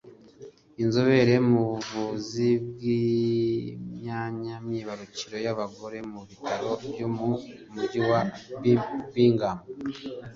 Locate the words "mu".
1.49-1.61, 6.11-6.21, 7.15-7.29